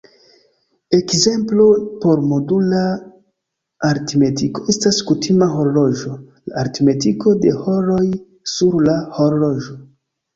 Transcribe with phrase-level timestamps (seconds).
[0.97, 1.65] Ekzemplo
[2.05, 2.79] por modula
[3.89, 6.15] aritmetiko estas kutima horloĝo:
[6.51, 8.01] la aritmetiko de horoj
[8.55, 9.77] sur la horloĝo.